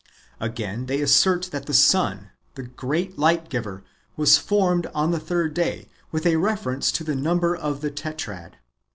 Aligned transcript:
Again, 0.39 0.87
they 0.87 0.99
assert 1.01 1.49
that 1.51 1.67
the 1.67 1.75
sun, 1.75 2.31
the 2.55 2.63
great 2.63 3.19
light 3.19 3.49
giver, 3.49 3.83
was 4.17 4.35
formed 4.35 4.87
on 4.95 5.11
the 5.11 5.19
fourth 5.19 5.53
da}^, 5.53 5.87
with 6.11 6.25
a 6.25 6.37
reference 6.37 6.91
to 6.93 7.03
the 7.03 7.13
number 7.15 7.55
of 7.55 7.81
the 7.81 7.91
Tetrad. 7.91 8.53